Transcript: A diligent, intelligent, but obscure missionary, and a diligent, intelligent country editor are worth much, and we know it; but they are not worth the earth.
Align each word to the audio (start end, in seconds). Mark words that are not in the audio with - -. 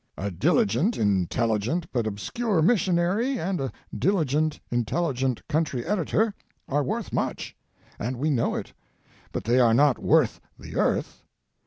A 0.17 0.31
diligent, 0.31 0.97
intelligent, 0.97 1.85
but 1.93 2.07
obscure 2.07 2.63
missionary, 2.63 3.37
and 3.39 3.61
a 3.61 3.71
diligent, 3.95 4.59
intelligent 4.71 5.47
country 5.47 5.85
editor 5.85 6.33
are 6.67 6.83
worth 6.83 7.13
much, 7.13 7.55
and 7.99 8.17
we 8.17 8.31
know 8.31 8.55
it; 8.55 8.73
but 9.31 9.43
they 9.43 9.59
are 9.59 9.75
not 9.75 9.99
worth 9.99 10.41
the 10.57 10.75
earth. 10.75 11.21